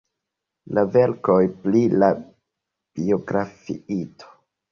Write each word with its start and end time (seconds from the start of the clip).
la 0.77 0.83
verkoj 0.95 1.35
pri 1.65 1.83
la 2.03 2.09
biografiito. 2.99 4.35